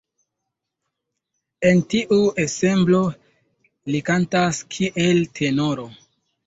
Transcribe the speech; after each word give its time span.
En 1.71 1.83
tiu 1.93 2.19
ensemblo 2.45 3.05
li 3.93 4.05
kantas 4.11 4.67
kiel 4.77 5.27
tenoro. 5.39 5.89